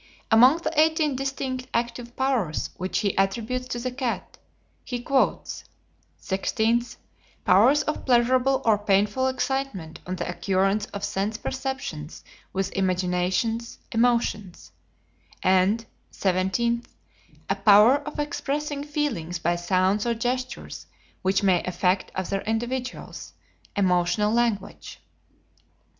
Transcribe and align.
Among 0.31 0.57
the 0.57 0.73
eighteen 0.79 1.15
distinct 1.15 1.67
active 1.75 2.15
powers 2.15 2.71
which 2.77 2.97
he 3.01 3.15
attributes 3.19 3.67
to 3.67 3.77
the 3.77 3.91
cat, 3.91 4.39
he 4.83 4.99
quotes: 4.99 5.63
"16th, 6.23 6.95
powers 7.45 7.83
of 7.83 8.03
pleasurable 8.07 8.63
or 8.65 8.79
painful 8.79 9.27
excitement 9.27 9.99
on 10.07 10.15
the 10.15 10.27
occurrence 10.27 10.87
of 10.87 11.03
sense 11.03 11.37
perceptions 11.37 12.23
with 12.51 12.71
imaginations, 12.73 13.77
emotions;" 13.91 14.71
and 15.43 15.85
"17th, 16.11 16.85
a 17.47 17.53
power 17.55 17.97
of 17.97 18.17
expressing 18.17 18.83
feelings 18.83 19.37
by 19.37 19.55
sounds 19.55 20.07
or 20.07 20.15
gestures 20.15 20.87
which 21.21 21.43
may 21.43 21.61
affect 21.65 22.11
other 22.15 22.41
individuals, 22.41 23.33
emotional 23.75 24.33
language." 24.33 24.99